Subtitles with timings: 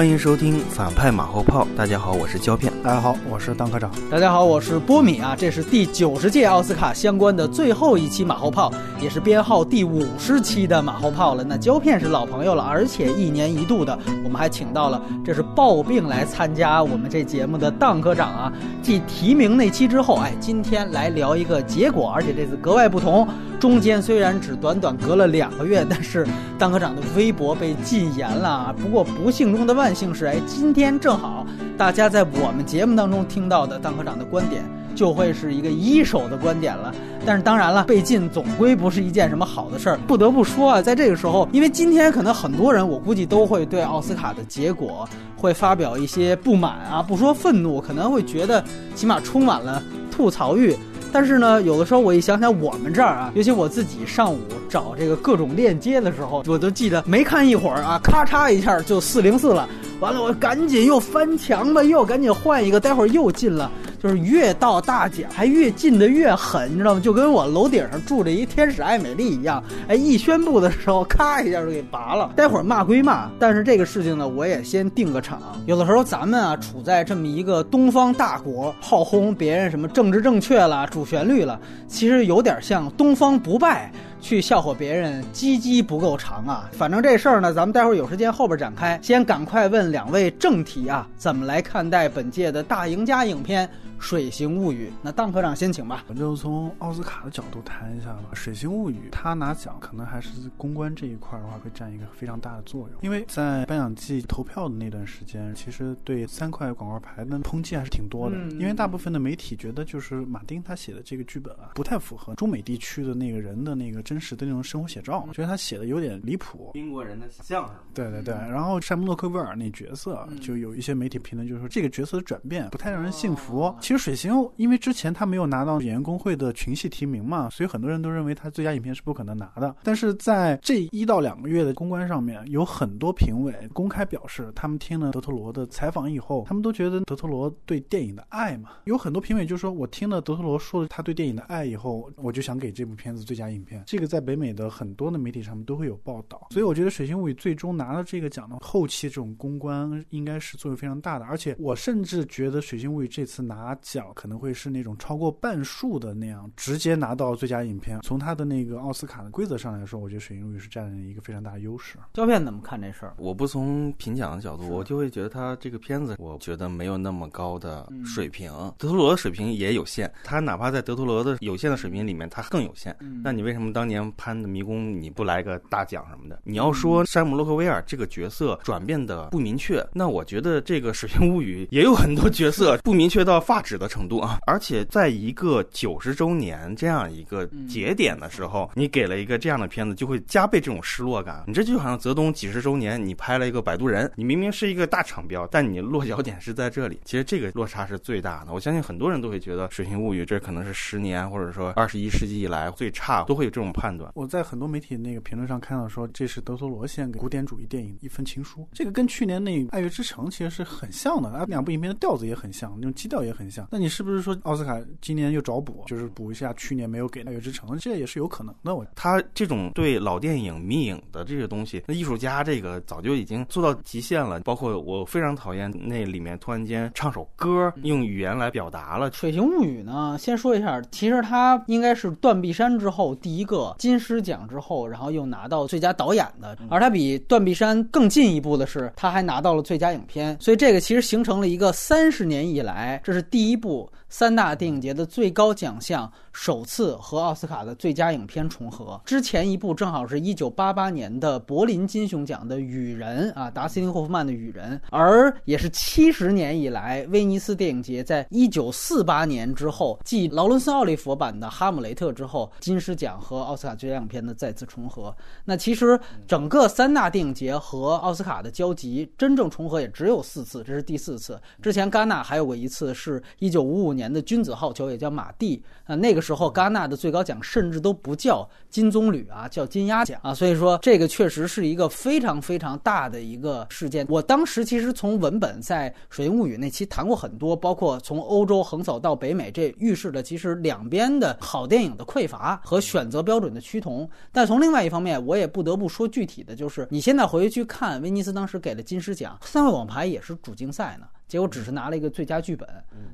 [0.00, 1.68] 欢迎收听反派马后炮。
[1.76, 2.72] 大家好，我是胶片。
[2.82, 3.90] 大家好，我是当科长。
[4.10, 5.36] 大家好，我是波米啊。
[5.36, 11.44] 这是第九十届奥斯卡相关的最后一期马后炮，也是编号第五十期的马后炮了。
[11.44, 18.52] 那胶片是老朋友了，而且一年一度的，我我们还请到了这是抱病来参加我们这节目的当科长啊。
[18.80, 23.26] 继提名那期之后，哎，今天来聊一个结果，而且这次格外不同。
[23.58, 26.24] 中间虽然只短短隔了两个月，但是
[26.56, 28.72] 当科长的微博被禁言了。
[28.80, 31.44] 不过不幸中的万幸是，哎，今天正好
[31.76, 34.62] 大家在我们节目当中听到的当科长的观点，
[35.00, 36.94] 就会是一个一手的观点了。
[37.24, 39.98] 但是当然了，被禁总归不是一件什么好的事儿。
[40.06, 48.62] 不得不说啊，在这个时候，因为今天可能很多人，我估计都会对奥斯卡的结果会发表一些不满啊，不说愤怒，可能会觉得
[48.94, 50.76] 起码充满了吐槽欲。
[51.10, 54.38] 但是呢，有的时候我一想想我们这儿啊，尤其我自己上午
[54.70, 59.68] 找这个各种链接的时候，我都记得没看一会儿啊，咔嚓一下就四零四了。
[59.98, 63.70] 完了，我赶紧又翻墙吧，又赶紧换一个，待会儿又进了。
[64.02, 67.00] 就是越到大奖，还越进的越狠，你知道吗？
[67.00, 69.62] 就跟我楼顶上住着一天使艾美丽一样。
[69.88, 72.30] 哎，一宣布的时候，咔一下就给拔了。
[72.36, 75.38] 待会儿骂归骂，但是这个事情呢，我也先定个场。
[75.66, 83.92] 有的时候咱们啊，处在这么一个东方大国，炮轰别人什么政治正确了、主旋律了，其实有点像东方不败。
[84.20, 86.68] 去笑话别人，鸡鸡不够长啊！
[86.72, 88.98] 反正这事儿呢，咱们待会儿有时间后边展开。
[89.02, 93.66] 先赶快问两位正题啊，怎么来看待本届的大赢家影片？
[94.00, 96.04] 《水形物语》，那当科长先请吧。
[96.08, 98.30] 我就从奥斯卡的角度谈一下吧。
[98.34, 102.98] 《水形物语》它拿奖，可能还是公关这一块的话，会占一个非常大的作用。
[103.02, 108.36] 因为在颁奖季投票的那段时间，其实对三块广告牌的抨击还是挺多的。
[108.52, 116.70] 因为大部分的媒体觉得，就是马丁他写的这个剧本啊，不太符合中美地区的那个人的那个真实的那种生活写照，觉得他写的有点离谱。
[116.74, 117.74] 英国人的相声。
[117.92, 118.34] 对对对。
[118.34, 123.74] 然后山姆洛克威尔那角色，就有一些媒体评论，就是说这个角色的转变不太让人信服。
[123.90, 129.74] 其实水形，因为之前他没有拿到演员工会的群戏提名嘛，所以很多人都认为他最佳影片是不可能拿的。
[129.82, 138.70] 但是在这一到两个月的公关上面，有很多评委公开表示，他们听了德托罗的采访以后，他们都觉得德托罗对电影的爱嘛。
[138.84, 143.82] 有很多评委就说，我听了德托罗说了他对电影的爱以后，我就想给这部片子最佳影片。
[143.88, 146.46] 这个在北美的很多的媒体上面都会有报道。
[146.50, 151.24] 所以我觉得《水形物语》最终拿了这个奖的后期这种公关应该是作用非常大的。
[151.24, 154.06] 而且我甚至觉得《水形物语》这次拿奖。
[154.14, 158.00] 可能会是那种超过半数的那样直接拿到最佳影片。
[158.02, 161.96] 从他的那个奥斯卡的规则上来说，我觉得《水形物语》是占了一个非常大的优势。
[162.12, 163.14] 胶片怎么看这事儿？
[163.18, 168.50] 我不从评奖的角度，我就会觉得他这个片子，我觉得没有那么高的水平。
[168.78, 172.96] 德托罗的水平也有限，他哪怕在德托罗的有限的水平里面，他更有限。
[173.22, 176.40] 那你为什么当年潘的迷宫你不来个大奖什么的？
[176.44, 184.20] 你要说山姆洛克威尔这个角色转变的不明确，那我觉得这个《水形物语》也有很多角色不明确到发指的程度。
[184.20, 184.38] 啊！
[184.46, 191.44] 而且在一个九十周年这样一个节点的时候，你给了一个这样的片子，就会加倍这种失落感。
[191.46, 197.00] 你这就好像泽东几十周年，你拍了一个《摆渡人》，你明明是一个大厂标，但你落脚点是在这里。
[197.04, 198.52] 其实这个落差是最大的。
[198.52, 204.10] 我相信很多人都会觉得《水形物语》这可能是十年或者说二十一世纪以来最差，都会有这种判断。
[204.14, 208.68] 我在很多媒体那个评论上看到说，这是德托罗献给古典主义电影一份情书。
[208.72, 213.59] 这个跟去年那《爱乐之城》其实是很像的，啊，两部影片的调子也很像，那种基调也很像。
[213.70, 214.36] 那你是不是说？
[214.44, 218.74] 奥斯卡今年又找补，就是补一下去年没有给《爱乐之城》，这也是有可能的。
[218.74, 224.40] 我他这种对老电影迷影的这些东西，那艺术家这个早就已经做到极限了。
[224.40, 230.16] 包括我非常讨厌那里面突然间唱首歌，用语言来表达了《水形物语》呢。
[230.18, 236.56] 先说一下，其实他应该是断臂山之后第一个金狮奖之后，然后又拿到最佳导演的。
[236.70, 240.36] 而他比断臂山更进一步的是，他还拿到了最佳影片。
[240.40, 243.90] 所以这个其实形成了一个三十年以来，这是第第一部。
[244.10, 265.16] 三大电影节的最高奖项首次和奥斯卡的最佳影片重合，之前一部正好是一九八八年的柏林金熊奖的《雨人》啊，达斯汀·霍夫曼的《雨人》，而也是七十年以来威尼斯电影节在一九四八年之后，继劳伦斯·奥利弗版的《哈姆雷特》之后，金狮奖和奥斯卡最佳影片的再次重合。
[265.46, 265.98] 那其实
[266.28, 271.40] 整个三大电影节和奥斯卡的交集真正重合也只有四次，这是第四次。
[271.62, 274.10] 之前戛纳还有过一次，是一九五五年。
[274.10, 275.94] 的君子好逑，也叫马蒂啊。
[275.94, 280.34] 那个时候戛纳的最高奖甚至都不叫金棕榈啊，叫金鸭奖啊。
[280.34, 284.06] 所以说这个确实是一个非常非常大的一个事件。
[284.08, 294.08] 我当时其实从文本在《水形物语》那期谈过很多，包括从欧洲横扫到北美，这预示着其实两边的好电影的匮乏和选择标准的趋同。
[294.32, 301.06] 但从另外一方面，我也不得不说具体的就是，你现在回去看威尼斯当时给了金狮奖，三位网牌也是主竞赛呢。
[301.30, 302.68] 结果只是拿了一个最佳剧本，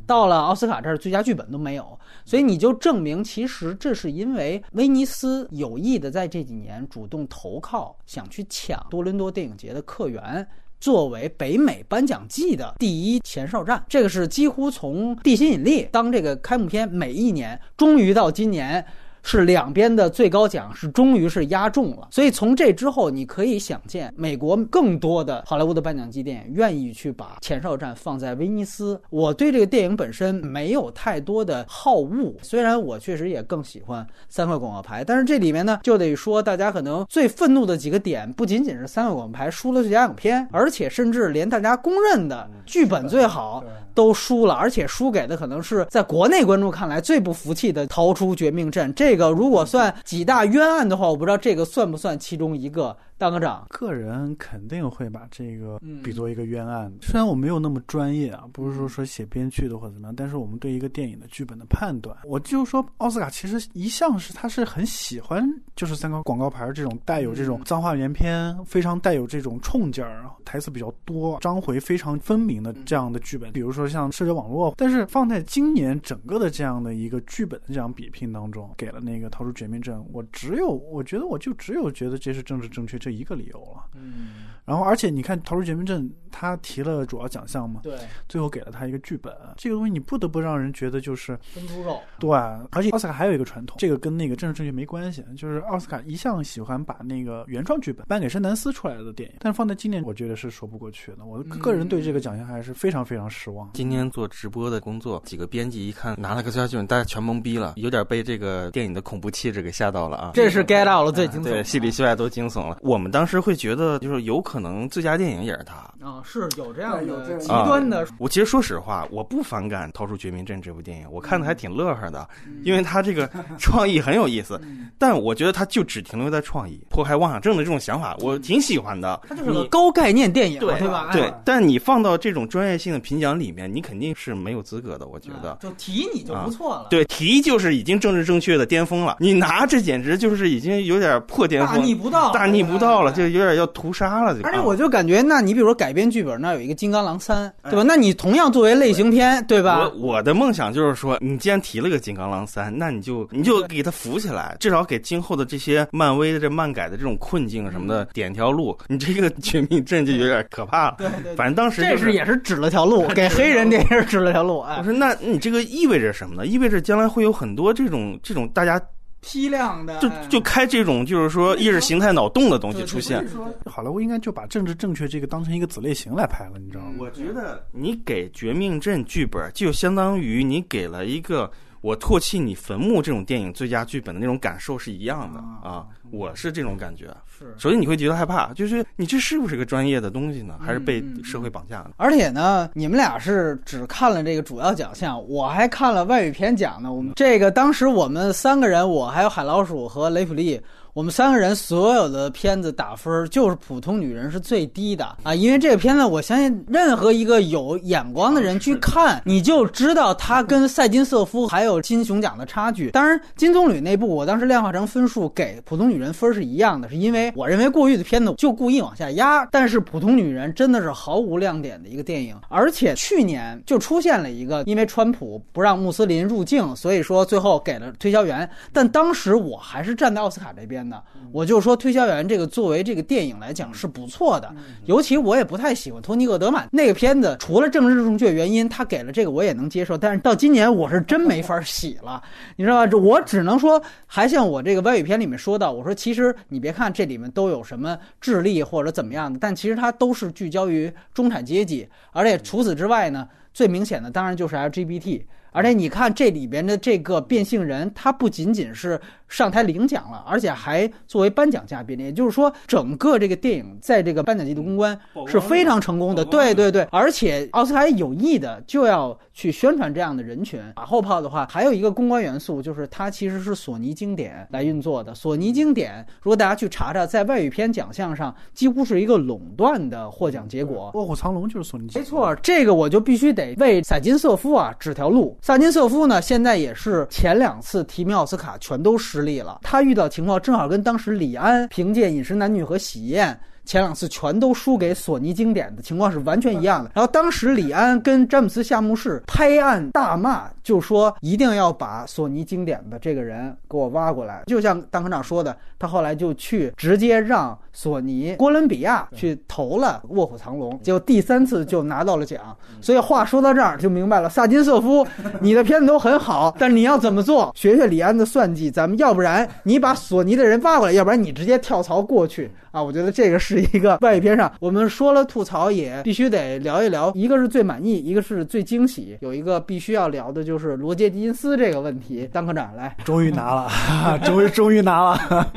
[0.07, 10.49] 到了奥斯卡这儿，最佳剧本都没有，所以你就证明，其实这是因为威尼斯有意的在这几年主动投靠，想去抢多伦多电影节的客源，
[10.81, 13.85] 作为北美颁奖季的第一前哨战。
[13.87, 18.83] 这个是几乎从《地心引力》当这个开幕片，每一年，终于到今年。
[19.29, 29.01] 是两边的最高奖是终于是压中了，所以从这之后，你可以想见美国更多的好莱坞的颁奖季电影愿意去把前哨站放在威尼斯。
[29.11, 49.16] 我对这个电影本身没有太多的好恶，虽然我确实也更喜欢三块广告牌，但是这里面呢，就得说大家可能最愤怒的几个点，不仅仅是三块广告牌输了最佳影片，而且甚至连大家公认的剧本最好都输了，而且输给的可能是在国内观众看来最不服气的《逃出绝命镇》这。
[49.17, 52.95] 这个如果算几大冤案的话，我不知道这个算不算其中一个。
[53.19, 56.93] 大科长，个人肯定会把这个比作一个冤案。
[57.01, 73.51] 虽然我没有那么专业啊，不是说说写编剧的或者怎么样，但是我们对一个电影的剧本的判断，我就说奥斯卡其实一向是他是很喜欢，就是三个广告牌这种带有这种脏话连篇、非常带有这种冲劲儿、台词比较多、章回非常分明的这样的剧本。
[73.53, 83.06] 比如说像社交网络，但是放在今年整个的这样的一个剧本的这样比拼当中，给了那个逃出绝命镇，我只有我觉得我就只有觉得这是政治正确。
[83.07, 87.97] 这一个理由了，嗯，然后而且你看《逃出绝命镇》，他提了主要奖项嘛，对，
[88.29, 92.31] 最后给了他一个剧本，这个东西你不得不让人觉得就是分猪肉，对，
[92.73, 101.25] 而且奥斯卡还有一个传统，这个跟那个政治正确没关系，就是奥斯卡一向喜欢把那个原创剧本颁给深南斯出来的电影，但是放在今年，我觉得是说不过去的。
[101.25, 103.71] 我个人对这个奖项还是非常非常失望。
[103.75, 110.33] 今天做直播的工作，几个编辑一看拿了个最佳剧本，大家全懵逼了，有点被这个电影的恐怖气质给吓到了啊！
[110.35, 112.79] 这是 get out 了最惊悚，对，戏里戏外都惊悚了。
[112.83, 115.75] 我们当时会觉得，就是有可能最佳电影也是他
[116.07, 118.07] 啊，是有这样的极端的。
[118.19, 122.29] 我其实说实话，我不反感《逃出绝命镇》这部电影，我看的还挺乐呵的，
[122.63, 123.29] 因为他这个
[123.59, 124.61] 创意很有意思。
[124.99, 129.21] 但我觉得他就只停留在创意，迫害妄想症的这种想法，我挺喜欢的。
[129.29, 131.11] 它就是个高概念电影，对吧？
[131.13, 131.33] 对。
[131.45, 135.07] 但你放到这种专业性的评奖里面，你肯定是没有资格的。
[135.07, 136.87] 我觉得，就提你就不错了。
[136.91, 139.17] 对，提就是已经政治正确的巅峰了。
[139.19, 144.37] 你拿这简直就是已经有点破巅峰，大逆不道，大逆不道了，就有点要屠杀了。
[144.43, 147.83] 而且我就感觉，那你比如说改编剧本，那有一个《金刚狼三》，对吧？
[147.87, 149.81] 那你同样作为类型片，对吧？
[149.81, 158.77] 我我的梦想就是说，你既然提了个《金刚狼三》，那你就你就给它扶起来，至少给今后的这些漫威的这漫改的这种困境什么的点条路。
[158.89, 160.97] 你这个《绝命镇》就有点可怕了。
[160.99, 164.59] 对对，反正当时这是也是指了条路， 给黑人电影指了条路。
[164.59, 166.47] 我说，那你这个意味着什么呢？
[166.47, 168.81] 意味着将来会有很多这种这种大家。
[169.27, 173.27] 批量的，就就开这种就是说意识形态脑洞的东西出现。
[173.65, 176.95] 好莱坞应该就把政治正确这个当成一个子类型来拍了，你知道吗？
[177.01, 181.51] 我觉得你给《绝命镇》剧本，就相当于你给了一个。
[181.87, 187.07] 我唾弃你坟墓这种电影最佳剧本的那种感受是一样的啊，我是这种感觉。
[187.39, 190.59] 是，首先你会觉得害怕，就是你这是不是个专业的东西呢？
[190.61, 191.91] 还是被社会绑架呢？
[191.97, 196.93] 而且呢，你们俩是只看了这个主要奖项，我还看了外语片奖呢。
[196.93, 200.61] 我们这个当时我们三个人，我还有海老鼠和雷普利。
[200.97, 212.91] 我们三个人所有的片子打分就是普通女人是最低的啊，因为这个片子我相信任何一个有眼光的人去看，你就知道它跟赛金瑟夫还有金熊奖的差距。
[212.93, 219.45] 当然，金棕榈那部我当时量化成分数给普通女人分是一样的，是因为我认为过誉的片子就故意往下压。
[219.53, 228.49] 但是普通女人真的是毫无亮点的一个电影，而且去年就出现了一个，因为川普不让穆斯林入境，所以说最后给了推销员。
[228.73, 230.86] 但当时我还是站在奥斯卡这边。
[231.33, 239.97] 我就说推销员这个作为这个电影来讲是不错的，尤其我也不太喜欢托尼·厄德曼那个片子，除了政治正确原因，他给了这个我也能接受。
[239.99, 242.23] 但是到今年我是真没法洗了，
[242.57, 242.97] 你知道吧？
[242.99, 255.23] 我只能说，还像我这个外语片里面说到，我说其实你别看这里面都有什么智力或者怎么样的，但其实它都是聚焦于中产阶级，而且除此之外呢，最明显的当然就是 LGBT。
[255.53, 261.99] 而且你看这里边的这个变性人，他不仅仅是上台领奖了，而且还作为颁奖嘉宾。
[261.99, 266.25] 也就是说，整个这个电影在这个颁奖季的公关是非常成功的。
[266.25, 270.61] 对对对，而且奥斯卡有意的就要去宣传这样的人群。
[270.77, 275.15] 马后炮的话，还有一个公关元素，就是它其实是索尼经典来运作的。
[275.15, 280.91] 索尼经典，如果大家去查查，在外语片奖项上几乎是一个垄断的获奖结果。
[280.95, 285.37] 卧虎藏龙就是索尼，没错，这个我就必须得为萨金瑟夫啊指条路。
[285.43, 289.61] 萨金瑟夫呢，现在也是前两次提名奥斯卡全都失利了。
[289.63, 293.33] 他遇到情况正好跟当时李安凭借《饮食男女》和《喜宴》。
[293.67, 296.93] 前两次全都输给索尼经典的情况是完全一样的。
[296.95, 304.45] 然后当时李安跟詹姆斯夏目士拍案大骂，就说一定要把索尼经典的这个人给我挖过来。
[304.47, 312.41] 就像当科长说的，他后来就去直接让索尼哥伦比亚去投了《卧虎藏龙》，结果第三次就拿到了奖。
[312.81, 315.07] 所以话说到这儿就明白了，萨金瑟夫，
[315.43, 317.53] 你的片子都很好，但你要怎么做？
[317.55, 322.83] 学学李安的算计，咱们要不然你把索尼的人挖过来，要不然你直接跳槽过去啊！
[322.83, 323.67] 我觉得这个是。
[323.77, 327.11] 一个外语片上，我们说了吐槽，也必须得聊一聊。
[327.15, 329.19] 一个是最满意，一个是最惊喜。
[329.21, 332.29] 有一个必须要聊的就是罗杰·狄金斯这个问题。
[332.33, 335.53] 当科长来，终于拿了，终于终于拿了。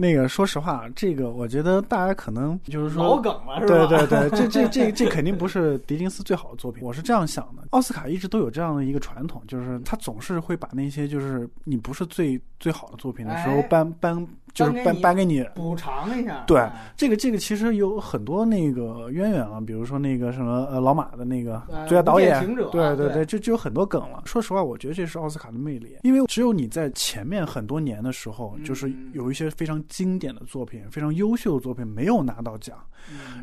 [0.00, 3.86] 那个，说实话，这个我觉得大家可能就是说老梗了，是吧？
[3.88, 6.84] 对对对，这这这 这肯定不是狄金斯最好的作品。
[6.84, 14.24] 我是这样想的，奥斯卡一直都有这样的一个传统，就是他总是会把那些就是你不是最最好的作品的时候颁颁。
[14.66, 16.42] 就是颁颁给你补偿一下。
[16.46, 24.22] 对，这个这个其实有很多那个渊源了，比如说那个什么呃老马的那个最佳导演，对对对，就就有很多梗了。
[24.24, 32.76] 说实话，我觉得这是奥斯卡的魅力，因为只有你在前面很多年的时候，就是有一些非常经典的作品、非常优秀的作品没有拿到奖，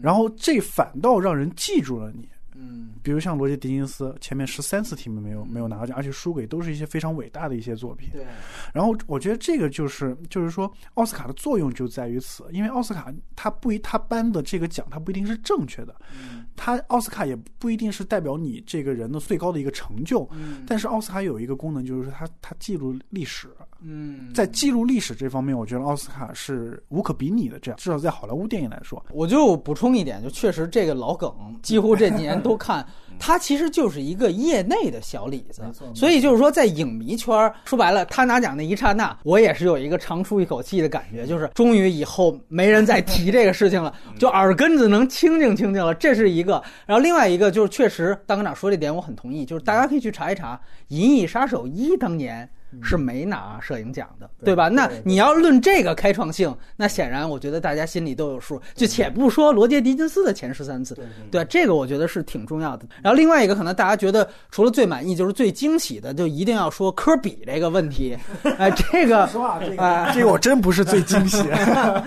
[0.01, 2.27] 然后这反倒让人记住了你。
[2.57, 8.09] 嗯，比如像罗杰·狄金斯，前面十三次提名没有没有拿到奖，而且输给都是一些非常伟大的一些作品。
[8.13, 8.25] 对。
[8.73, 15.93] 然后我觉得这个就是就是说，奥斯卡的作用就在于此，因为奥斯卡他不一他颁的这个奖，他不一定是正确的。
[16.13, 16.44] 嗯。
[16.55, 20.27] 它奥斯卡也不一定是代表你这个人的最高的一个成就。
[20.31, 20.63] 嗯。
[20.67, 23.47] 但是奥斯卡有一个功能，就是说它它记录历史。
[23.81, 24.31] 嗯。
[24.33, 27.59] 在记录历史这方面，我觉得奥斯卡是无可比拟的。
[27.59, 31.33] 这样，至少在好莱坞电影来说，我就补充一点，就确实这个老梗，
[31.63, 32.35] 几乎这几年。
[32.45, 32.85] 都看，
[33.17, 35.63] 他其实就是一个业内的小李子，
[35.95, 46.63] 所以就是说，在影迷圈说白了，他拿奖那一刹那，我也是有一个长出一口气的感觉，就是终于以后没人再提这个事情了，就耳根子能清静清静了，这是一个。
[46.85, 50.55] 然后另外一个就是，确实，大科长说这点我很同意，就是大家可以去查一查
[50.87, 52.49] 《银翼杀手一》当年。
[52.83, 54.67] 是没拿摄影奖的，对吧？
[54.67, 58.61] 那你要论这个开创性，那显然我觉得大家心里都有数。
[58.73, 60.97] 就且不说罗杰·狄金斯的前十三次，
[61.31, 62.85] 对这个我觉得是挺重要的。
[63.01, 68.17] 然后另外一个可能大家觉得除了最满意就是最惊喜的，就一定要说科比这个问题。
[68.57, 71.41] 哎，这个实话，这个这个我真不是最惊喜，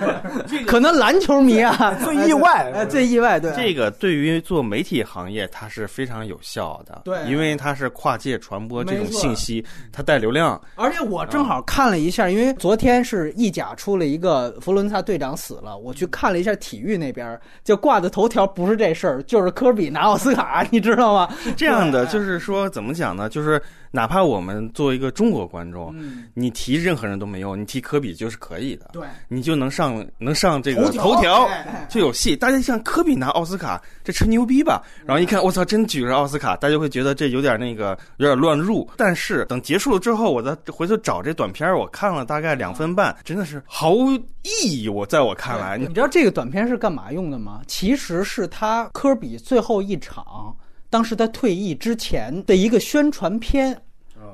[0.67, 3.41] 可能篮球迷啊最意外，哎，最意外。
[3.41, 10.48] 对这个对于做媒体行业它是非常有效的，对，因为它是跨界传播这种信息，它带流量。
[10.75, 21.29] 而且我正好看了一下，因为昨天是意甲出了一个佛罗伦萨队长死了，我去看了一下体育那边，就挂的头条不是这事儿，就是科比拿奥斯卡，你知道吗？
[21.43, 23.29] 是这样的，就是说怎么讲呢？
[23.29, 23.61] 就是。
[23.91, 25.95] 哪怕我们作为一个中国观众，
[26.35, 31.49] 你提任何人都没用，你提科比就是可以的，对，你就能上能上这个头条
[31.89, 32.37] 就有戏。
[32.37, 34.83] 大家像科比拿奥斯卡，这吹牛逼吧？
[35.07, 38.89] 然后一看，我操，真举着奥斯卡，大家会觉得这有点那个有点乱入。
[38.97, 44.11] 但是等结束了之后，我再回头找这短片，我看了大概两分半，真的是毫无
[44.43, 44.89] 意义。
[44.89, 47.63] 我在我看来，你知道这个短片是干嘛用的吗？
[47.67, 50.55] 其实是他科比最后一场。
[50.91, 53.83] 当时他退役之前的一个宣传片。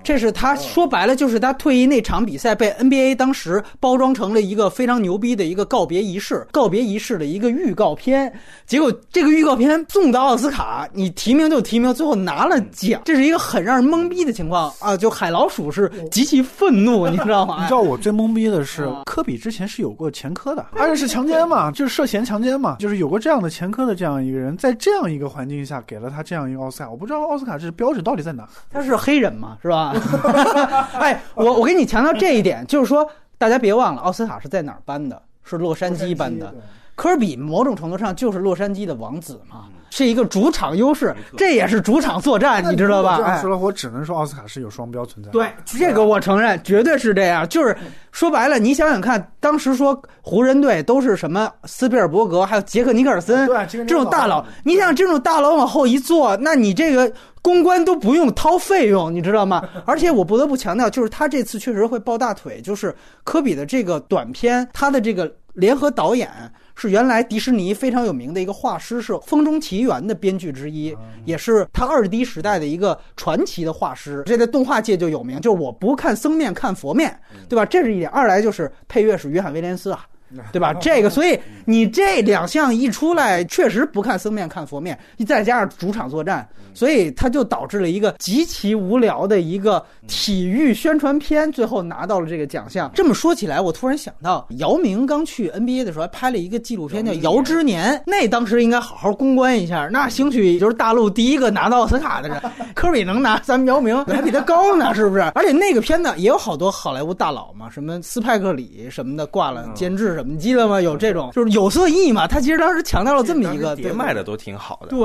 [0.04, 8.32] 这是他说白了，就是他退役那场比赛被 NBA 当时包装成了一个非常牛逼的一个告别仪式，告别仪式的一个预告片。
[8.66, 14.96] 结果这个预告片送到奥斯卡，你提名就提名，最后拿了奖，这是一个很让人懵逼的情况啊！
[14.96, 17.56] 就海老鼠是极其愤怒，你知道吗？
[17.61, 28.46] 你知道我最懵逼的是，科比之前是有过前科的，而且是强奸嘛， 就是涉嫌强奸嘛，就是有过这样的前科的这样一个人，在这样一个环境下给了他这样一个奥斯卡，我不知道奥斯卡这标准到底在哪？
[28.70, 29.93] 他是黑人嘛，是吧？
[30.98, 33.08] 哎，我我给你强调这一点，就是说，
[33.38, 35.20] 大家别忘了，奥斯卡是在哪儿颁的？
[35.42, 36.54] 是洛杉矶颁的。
[36.94, 43.16] 科比某种程度上就是洛杉矶的王子嘛，是一个主场优势，这也是主场作战，你知道吧？
[43.16, 45.30] 这样说了，我只能说奥斯卡是有双标存在。
[45.30, 47.48] 对，这个我承认，绝对是这样。
[47.48, 47.76] 就是
[48.10, 59.62] 说白了，你想想看，当时说湖人队都是什么斯皮尔伯格，还有杰克尼克尔森，对这种大佬，你想这种大佬往后一坐，那你这个公关都不用掏费用，你知道吗？
[59.86, 66.28] 而且我不得不强调，就是他这次确实会抱大腿，就是科比的这个短片，他的这个联合导演。
[66.76, 74.22] 是原来迪士尼非常有名的一个画师，是《风中奇缘》的编剧之一，也是他二 D 时代的一个传奇的画师。
[74.26, 77.64] 这在动画界就有名，就是我不看僧面看佛面，对吧？
[77.64, 78.10] 这是一点。
[78.10, 80.04] 二来就是配乐是约翰威廉斯啊。
[80.52, 80.74] 对吧？
[80.74, 92.90] 这个，所以你这两项一出来，确实不看僧面看佛面，再加上主场作战，所以他就导致了一个极其无聊的一个体育宣传片，最后拿到了这个奖项。
[92.94, 99.88] 这么说起来，我突然想到，姚明刚去 NBA 的时候，还拍了一个纪录片叫《姚之年》，那当时应该好好公关一下。
[99.90, 102.40] 那兴许就是大陆第一个拿到奥斯卡的人，
[102.74, 105.22] 科比能拿，咱们姚明还比他高呢，是不是？
[105.34, 110.23] 而且那个片子也有好多好莱坞大佬嘛，什么斯派克里什么的挂了监制什么。
[110.26, 110.80] 你记得吗？
[110.80, 112.26] 有这种就是有色艺嘛？
[112.26, 114.88] 他其实当时强调了这么一个，碟卖的都挺好的。
[114.88, 114.98] 对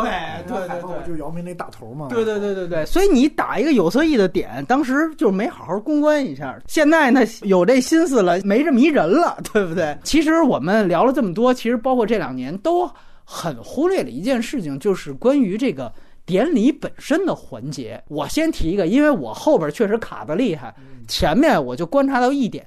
[0.48, 2.08] 对对对，就姚明那大头嘛。
[2.10, 6.58] 对对对对对，所以你打一个有色艺的点，当时就没好好公关一下。
[6.68, 9.98] 现在呢，有这心思了，没这么一人了， 对不对？
[10.04, 12.90] 其实我们聊了这么多，其实包括这两年都
[13.24, 15.92] 很忽略了一件事情，就是关于这个
[16.30, 18.00] 典礼本身的环节。
[18.08, 20.72] 我先提一个，因为我后边确实卡的厉害，
[21.08, 22.64] 前面我就观察到一点。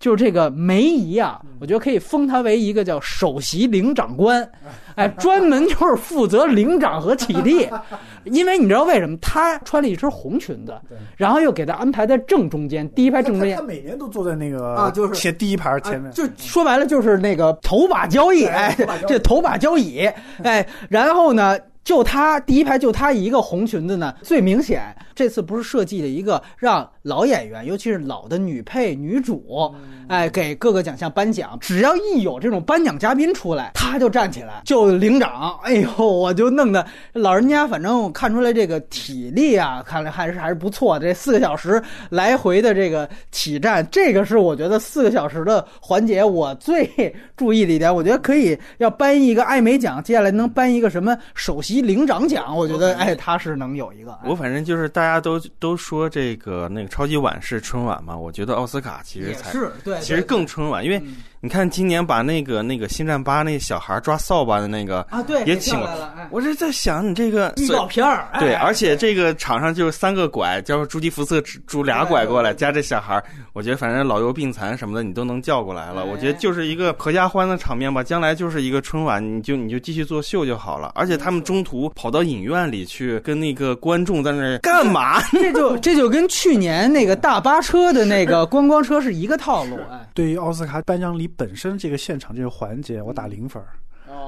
[0.00, 4.46] 就是这个梅姨啊，我觉得可以封她为一个叫首席领长官，
[4.96, 7.66] 哎，专门就是负责领长和起立。
[8.24, 9.16] 因为你知道为什么？
[9.22, 10.74] 她穿了一身红裙子，
[11.16, 13.56] 然后又给她安排在正中间，第一排正中间。
[13.56, 16.10] 她每年都坐在那个啊，就是前第一排前面。
[16.12, 20.06] 就说白了，就是那个头把交椅，哎，这头把交椅，
[20.42, 21.56] 哎，然后呢？
[21.84, 24.82] 就她第一排就她一个红裙子呢，最明显。
[25.14, 29.72] 这次不是设计了一个让老演员，尤其是老的女配、女主，
[30.08, 31.56] 哎，给各个奖项颁奖。
[31.60, 35.56] 只要一有这种颁奖嘉宾出来，她就站起来就领奖。
[35.62, 41.06] 哎呦，我就弄得老人家，反正我看出来这个体力啊，看来还是还是不错的。
[41.06, 47.94] 这四个小时来回的这个起站，这个是我觉得四个小时的环节我最注意的一点。
[47.94, 51.73] 我觉得可以要颁一个艾美奖，接下来能颁一个什么首席。
[51.80, 54.18] 领长奖，我觉得哎，他是能有一个。
[54.24, 61.02] 我反正就是大家都都说这个那个超级碗是春晚嘛，我觉得奥斯卡其实才是对，其实更春晚，因为
[61.44, 66.10] 你看今年把那个那个星战八那小孩抓扫把的那个啊，对，也请了。
[66.30, 76.06] 我是在想你这个预告片儿，对，而且这个场上就是三个拐，叫朱迪福斯拄俩拐过来，加这小孩，我觉得反正老幼病残什么的你都能叫过来了。
[76.06, 80.92] 我觉得就是一个合家欢的场面吧，将来就是一个春晚，你就你就继续做秀就好了。
[80.94, 85.20] 而且他们中途跑到影院里去跟那个观众在那干嘛？
[85.32, 89.76] 这就这就跟去年那个大巴车的那个观光车是一个套路。
[89.92, 93.62] 哎，对于奥斯卡颁奖礼本身这个现场这个环节，我打零分。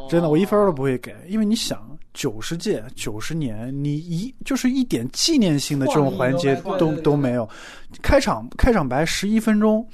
[0.08, 7.48] 真的，我一分都不会给，因为你想，九十届、九十年，你一就是一点纪念性的这种环节都都没有。
[8.02, 9.86] 开场开场白十一分钟，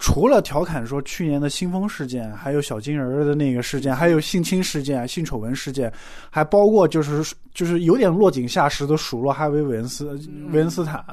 [0.00, 5.92] 除了调侃说去年的新风事件，还有小金人的那个事件，还有性侵事件、性丑闻事件，
[6.30, 10.18] 还包括就是就是有点落井下石的数落哈维·韦恩斯
[10.50, 11.04] 韦恩斯坦。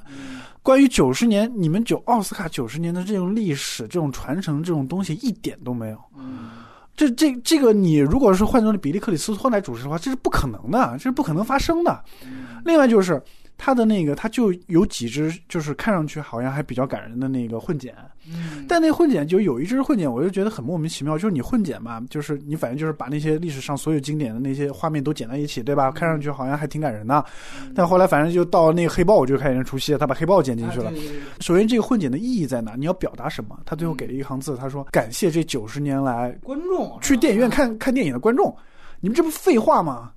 [0.63, 6.00] 关于九十年，你们九奥斯卡九十年的这种历史、这种传承、这种东西一点都没有。
[6.95, 12.02] 这这这个，你如果是换成了比利克里斯托来主持的话，这是不可能的，这是不可能发生的。
[12.63, 13.21] 另外就是。
[13.58, 17.93] 他的那个，他就有几只，就是看上去好像还比较感人的那个混剪，
[18.67, 21.17] 但那混剪就有一只混剪，我就觉得很莫名其妙。
[21.17, 25.89] 就是你混剪嘛，就是你反正就是把那些历史上所有经典的那些画面都剪在一起，对吧？
[25.91, 27.26] 看上去好像还挺感人的。
[27.74, 30.93] 但后来反正就到那个黑豹我就开始出戏了，他把黑豹剪进去了。
[31.39, 32.76] 首先，这个混剪的意义在哪？
[32.78, 33.60] 你要表达什么？
[33.65, 38.56] 他最后给了一行字，他说：“感谢这九十年来观众去电影院看看电影的观众，
[39.00, 40.12] 你们这不废话吗？”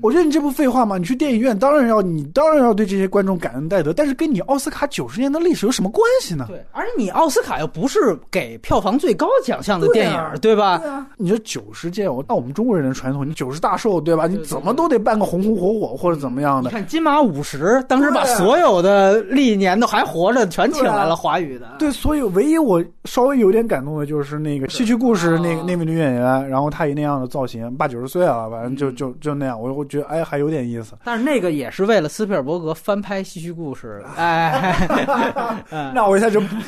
[0.00, 6.44] 我觉得你这不废话吗，你去电影院当然要你当然要对这些观众感恩戴德，但是跟你奥斯卡九十年的历史有什么关系呢？
[6.46, 10.78] 对，而你奥斯卡又不是给票房最高奖项的电影，对吧？
[10.78, 14.28] 对啊，你说九十届，我按我们中国人的传统，你九十大寿，对吧？
[14.28, 16.70] 你怎么都得办个红红火火或者怎么样的？
[16.70, 21.66] 你看金马五十，当时把所有的历年都还活着全请来了华语的。
[21.80, 29.60] 对，所以唯一我稍微有点感动的就是那个戏剧故事那个那位女演员，然后她以那样的造型，八九十岁了，反正就就就那样。
[29.60, 30.96] 我我觉得哎还有点意思。
[31.04, 34.76] 但是那个也是为了斯皮尔伯格翻拍《西区故事 》，哎，
[35.94, 36.48] 那我一下就不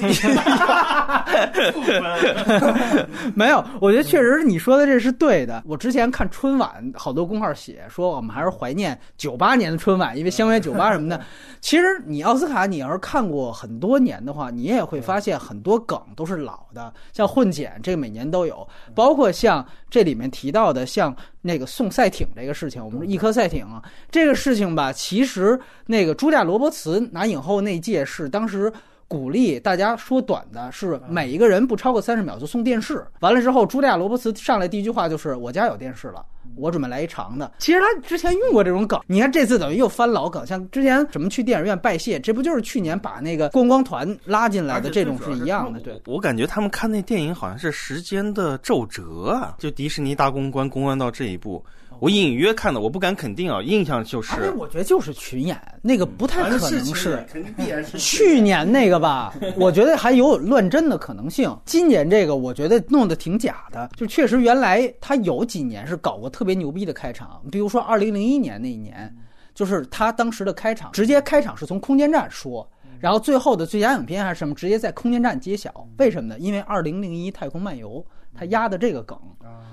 [3.35, 5.62] 没有，我觉得确实你说的这是对的。
[5.66, 11.21] 我之前看春晚，好多公号写说我们还是怀念九八年的春晚，因为相约九八什么的。
[11.61, 28.72] 其实你奥斯卡，你要是看过很多年的话，你也会发现很多梗都是老的，像混剪这个每年都有，包括像这里面提到的像那个送赛艇这个事情，我们说一颗赛艇啊，这个事情吧，其实那个茱莉亚·罗伯茨拿影后那届是当时。
[29.11, 33.05] 鼓励大家说短的，是每一个人不超过三十秒就送电视。
[33.18, 45.81] 完了之后，茱莉亚·罗伯茨上来第一句话就是：“我家有电视了，我准备来一长的。”其实他之前用过这种梗，你看这次等于又翻老梗，像之前什么去电影院拜谢，这不就是去年把那个观光团拉进来的这种是一样的？
[45.81, 51.64] 对，我感觉他们看那电影好像是时间的皱褶啊，就迪士尼大公关公关到这一步。
[52.00, 54.50] 我隐约看的，我不敢肯定啊，印象就是。
[54.56, 57.24] 我觉得就是群演，那个不太可能是。
[57.98, 61.54] 去年那个吧， 我觉得还有乱真的可能性。
[61.66, 63.90] 今年这个，我觉得弄得挺假的。
[63.96, 69.14] 就确实原来他有几年是搞过特别牛逼的开场，比如说二零零一年那一年，
[69.54, 72.66] 就是他当时的开场，直接开场是从空间站说，
[72.98, 75.86] 然后最后的最佳影片还是什么，直接在空间站揭晓。
[75.98, 76.38] 为什么呢？
[76.38, 78.02] 因为二零零一太空漫游。
[78.35, 79.19] 他压的这个梗，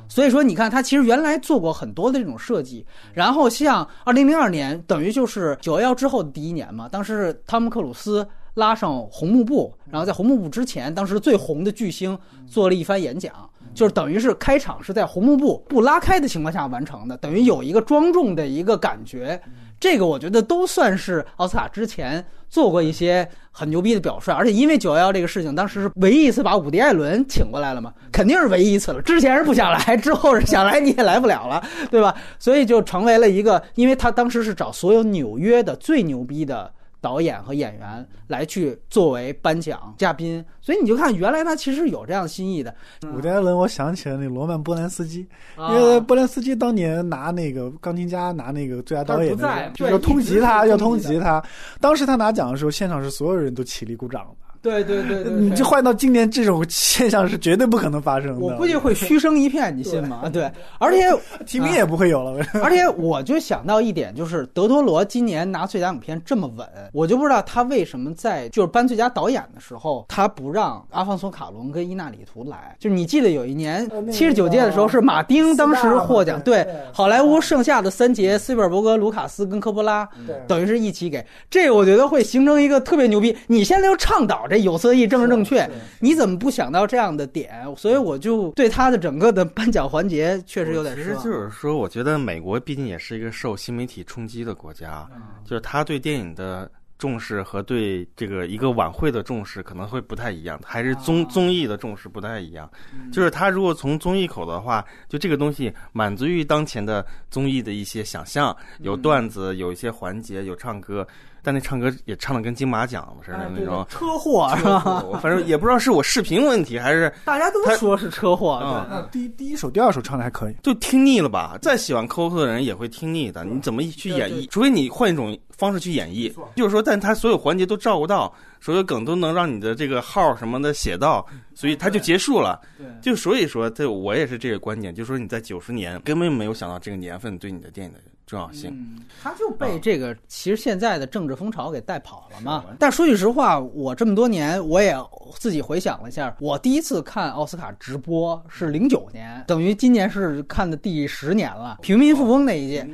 [0.10, 2.86] 所以说你看，他其实原来做过很多的这种设计。
[3.14, 12.18] 然后像二零零二年，等于就是九幺幺之后的第一年嘛，当时汤姆克鲁斯拉上红幕布，然后在红幕布之前，当时最红的巨星
[12.48, 13.32] 做了一番演讲，
[13.74, 19.40] 就是等于是开场是在红幕布不拉开的情况下完成的，等于有一个庄重的一个感觉。
[19.80, 29.02] 这个我觉得都算是奥斯卡之前做过一些很牛逼的表率，而且因为九幺幺这个事情，当时是唯一一次把伍迪·艾伦请过来了嘛，肯定是唯一一次了。
[29.02, 32.16] 之前是不想来，之后是想来，你也来不了了，对吧？
[32.40, 36.72] 所以就成为了一个，因为他当时是找所有纽约的最牛逼的。
[37.08, 42.76] 导演和演员来去作为颁奖嘉宾，所以你就看原来他其实有这样心意的。
[43.14, 45.26] 伍迪·艾伦，我想起了那罗曼·波兰斯基，
[45.58, 49.38] 因为波兰斯基当年拿那个钢琴家拿那个最佳导演，
[49.74, 51.42] 就是要通缉他，要通缉他。
[51.80, 54.47] 当时他拿奖的时候，现场是所有人都起立鼓掌的。
[54.84, 58.46] 对对对，你就换到今年，这种现象是绝对不可能发生的。
[58.46, 60.30] 我估计会嘘声一片，你信吗？
[60.32, 61.10] 对，而且
[61.46, 62.46] 提名也不会有了。
[62.64, 72.76] 而且我就想到一点，就是德托罗今年拿最佳影片这么稳，我就不知道他为什么在就是颁最佳导演的时候，他不让阿方索卡隆跟伊纳里图来。
[72.80, 80.08] 就是你记得有一年七十九届的时候，是马丁当时获奖，对好莱坞剩下的三杰，斯皮尔伯格、卢卡斯跟科波拉，
[80.48, 81.26] 等于是一起给。
[81.50, 83.36] 这个我觉得会形成一个特别牛逼。
[83.48, 84.46] 你现在又倡导。
[84.50, 87.64] 这有色艺政治正确，你怎么不想到这样的点？
[87.76, 90.96] 所以我就对他的整个的颁奖环节确实有点。
[90.96, 95.08] 其实就是说，我觉得美国毕竟也是一个受新媒体冲击的国家，
[95.46, 102.70] 就是他对电影的重视和对这个一个晚会的重视可能会不太一样，还是综综艺的重视不太一样。
[103.12, 111.08] 就是他如果从综艺口的话，就这个东西满足于当前的综艺的一些想象，有段子，有一些环节，有唱歌。
[111.48, 115.02] 但那唱歌也唱的跟金马奖似的那种，车祸是吧？
[115.24, 118.62] 反正也不知道是我视频问题还是大家都说是车祸。
[118.92, 121.58] 对，第第一首、第二首唱的还可以，就听腻了吧？
[121.62, 123.46] 再喜欢 Coco 的人也会听腻的。
[123.46, 124.46] 你怎么去演绎？
[124.50, 132.60] 除非你换一种方式去演绎，就是说，但他所有环节都照顾到，所有梗都能让你的这个号什么的写到，所以他就结束了。
[132.78, 138.00] 对，就所以说，这我也是这个观点，就是说你在九十年根本没有想到这个年份对你的电影的。
[138.28, 142.66] 重要性，他就被这个其实现在的政治风潮给带跑了嘛。
[142.78, 144.94] 但说句实话，我这么多年我也
[145.40, 151.80] 自己回想了一下，我第一次看奥斯卡直播是零九年，等于今年是看的第十年了。
[151.82, 152.86] 平民富翁那一届，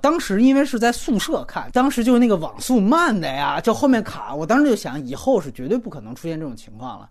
[0.00, 7.08] 当时因为是在宿舍看，当时就是那个网速慢的呀，就后面卡，我当时就想，以后是绝对不可能出现这种情况了。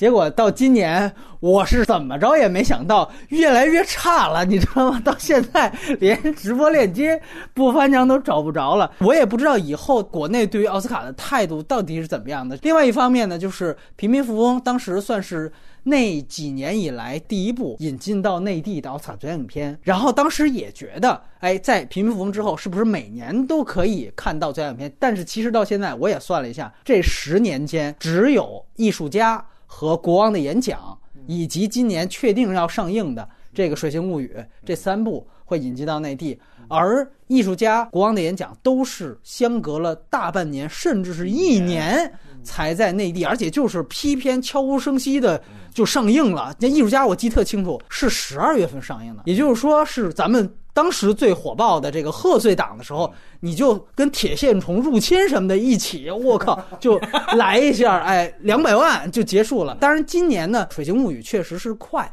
[0.00, 5.02] 结果到今年，我是怎么着也没想到越来越差了，你知道吗？
[5.04, 7.20] 到现在连直播链接
[7.52, 8.90] 不翻墙都找不着了。
[9.04, 12.58] 我也不知道以后国内对于奥斯卡的态度到底是怎么样的。
[12.62, 24.90] 另外一方面呢，就是《平民富翁》当时算是那几年以来第一部引进到内地的奥斯卡最佳影片，然后当时也觉得，哎，在《平民富翁》之后，是不是每年都可以看到最佳影片？
[24.98, 29.44] 但是其实到现在，我也算了一下，这十年间只有艺术家。
[29.72, 34.34] 和国王的演讲，以及今年确定要上映的这个《水形物语》
[34.66, 45.40] 这三部会引进到内地，而艺术家、国王的演讲都是相隔了大半年，甚至是一年才在内地，而且就是批片悄无声息的
[45.72, 46.52] 就上映了。
[46.58, 56.98] 那艺术家我记特清楚，是十二月份上映的，也就是说是咱们当时最火爆的这个贺岁档的时候，你就跟铁线虫入侵什么的一起，我靠， 就
[57.36, 59.76] 来一下，哎，两百万就结束了。
[59.80, 62.10] 当然，今年呢，《水形物语》确实是快。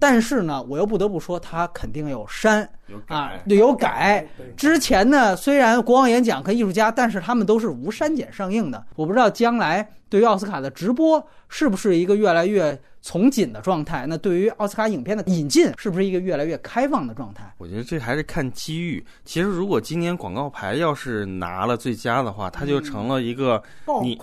[0.00, 2.68] 但是呢，我又不得不说，它肯定有删
[3.06, 4.26] 啊，有改。
[4.56, 8.82] 之前呢，虽然国王演讲和艺术家，但是他们都是无删减上映的。
[8.96, 14.06] 我不知道将来对于奥斯卡的直播是不是一个越来越从紧的状态？
[14.08, 17.44] 那对于奥斯卡影片的引进是不是一个越来越开放的状态？
[17.58, 19.04] 我觉得这还是看机遇。
[19.26, 23.62] 其实，如果今年广告牌要是拿了最佳的话，它就成了一个
[24.02, 24.18] 你，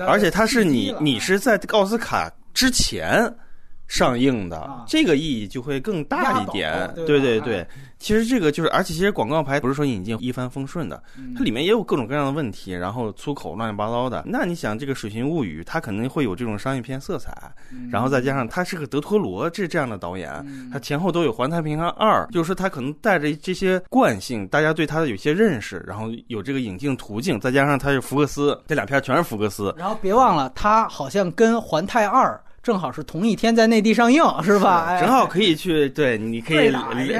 [0.00, 3.34] 而且它是你，你是在奥斯卡之前。
[3.94, 7.64] 上映的这个意义就会更大一点，对对对。
[7.96, 11.00] 其实这个就是，而且其实广告牌不是说引进一帆风顺的，
[11.34, 14.22] 它里面也有各种各样的问题，然后粗口乱七八糟的。
[14.26, 17.32] 那你想，这个《水形物语》它肯定会有这种商业片色彩，
[17.88, 29.72] 然后再加上它是个德托罗这这样的导演，他前后都有《环太平洋二》，就是说他可能带着这些惯性，大家对他的有些认识，然后有这个引进途径，再加上他是福克斯，这两片全是福克斯。
[29.78, 32.34] 然后别忘了，他好像跟《环太二》。
[32.64, 34.98] 正好是同一天在内地上映，是吧？
[34.98, 36.72] 正好可以去，对，你可以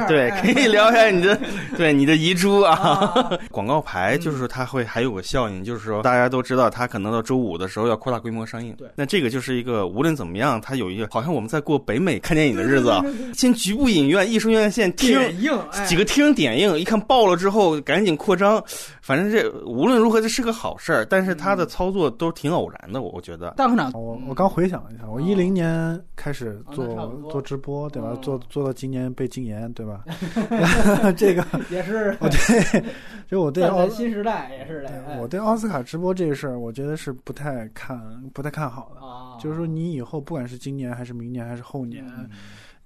[0.08, 1.38] 对，可以聊一下你的，
[1.76, 3.30] 对你的遗珠啊。
[3.50, 8.74] 广告牌就是说它会还有个效应，就是说大家都知道它可能到周五的时候要扩大规模上映。
[8.78, 12.90] 对，那这个就是一个无论怎么样，它有一个好像我们在过北美看电影的日子，
[13.34, 15.20] 先局部影院、艺术院线厅
[15.86, 18.64] 几个厅点映，一看爆了之后赶紧扩张。
[19.02, 23.50] 反正这无论如何这是个好事儿，但是它的操作都挺偶然的，我我觉得。
[23.50, 26.86] 大科长，我我刚回想了一下，我一零年开始做
[27.30, 28.14] 做直播，对吧？
[28.22, 30.04] 做做到今年被禁言，对吧？
[31.16, 32.28] 这个 也是我。
[32.28, 32.84] 对，
[33.28, 35.18] 就我对奥新时代也是的。
[35.20, 38.00] 我对奥斯卡直播这个事儿，我觉得是不太看
[38.32, 39.42] 不太看好的。
[39.42, 42.04] 就是说，你以后不管是今年还是明年还是后年。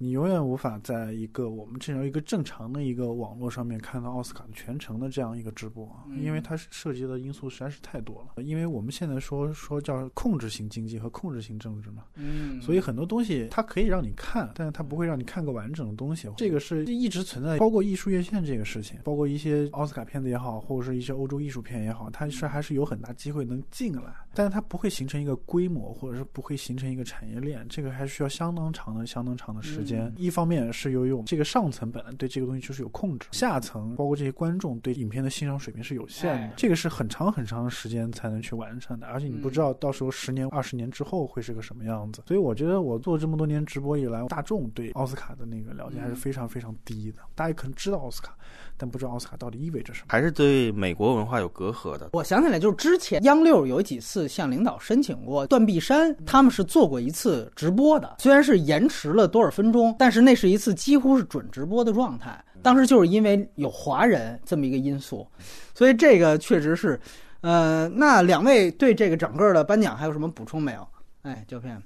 [0.01, 8.41] 你永远无法在一个我们这样一个正常的一个网络上面看到奥斯卡的全程的这样一个直播，因为它涉及的因素实在是太多了。
[8.45, 16.29] 因为我们现在说说叫控制型经济和控制型政治嘛，嗯，所以很多东西它可以让你看，但是它不会让你看个完整的东西。
[16.37, 29.88] 这个是一直存在，包括艺术院线这个事情，包括一些奥斯卡片子也好，或者是一些欧洲艺术片也好，它是还是有很大机会能进来，但是它不会形成一个规模，或者是不会形成一个产业链，这个还需要相当长的、相当长的时间。
[30.17, 42.23] 一方面是由于我们这个上层本来对这个东西就是有控制，下层包括这些观众对影片的欣赏水平是有限的，这个是很长很长的时间才能去完成的，而且你不知道到时候十年、二十年之后会是个什么样子。
[42.27, 47.19] 所以我觉得我做这么多年直播以来，大众对奥斯卡的那个了解还是非常非常低的。
[47.35, 48.35] 大家可能知道奥斯卡。
[48.81, 52.11] 但不知道奥斯卡到底意味着什么，还是对美国文化有隔阂的。
[52.13, 62.45] 我想起来，就是之前央六有几次向领导申请过，断臂山他们是做过一次直播的，虽然是延迟了多少分钟，但是那是一次几乎是准直播的状态。
[62.63, 65.27] 当时就是因为有华人这么一个因素，
[65.75, 67.01] 所以这个确实是，
[67.41, 70.87] 呃，那两位对这个整个的颁奖还有什么补充没有？
[71.23, 71.81] 哎，胶片，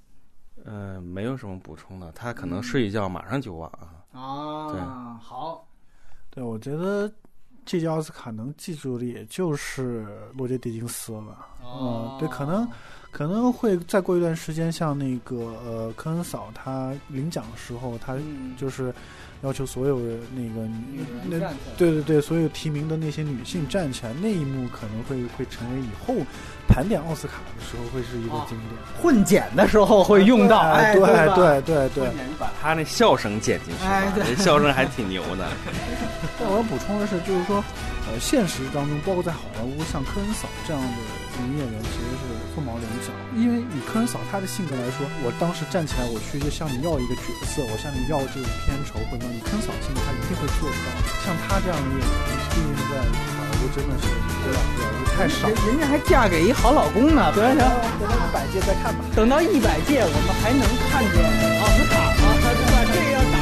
[0.65, 4.19] 呃，没有什么补充的，他可能睡一觉马上就忘啊。
[4.19, 4.81] 啊，对，
[5.21, 5.69] 好。
[6.31, 7.13] 对，我觉得
[7.67, 11.47] 这届奥斯卡能记住的也就是罗杰·狄金斯了。
[11.63, 12.67] 嗯，对，可能
[13.13, 18.17] 可能会再过一段时间，像那个呃科恩嫂，她领奖的时候，她
[18.57, 18.93] 就是
[19.43, 20.67] 要求所有的那个
[21.29, 21.39] 那
[21.77, 26.15] 对对对，所有提名的那些女性站起来，那一幕可能会会成为以后。
[26.69, 35.51] 盘点奥斯卡的时候会是一个经典， 混剪的时候会用到，哎，对对对对，把他那笑声剪进去，哎，对，笑声还挺牛的。
[36.41, 37.57] 但我要补充的是，就是说，
[38.09, 40.89] 呃，现实当中，包括在好莱坞，像科恩嫂这样的
[41.45, 43.11] 女演员，其实是凤毛麟角。
[43.35, 50.87] 因为以科恩嫂她的性格来说，我当时站起来，我去就向你要一个角色，我向你要这个片酬，或者以科恩嫂性格，她一定会做得到。
[51.25, 52.07] 像她这样的演员，
[52.53, 53.01] 毕竟在。
[53.73, 54.09] 真的是，
[54.43, 54.59] 对吧？
[55.17, 57.33] 太少，人家还嫁给一好老公呢。
[57.33, 59.05] 行行，等到一百届再看吧。
[59.15, 61.23] 等到一百届，我们还能看见
[61.63, 62.23] 奥斯卡吗？
[62.43, 62.75] 对吧？
[62.93, 63.42] 这样打。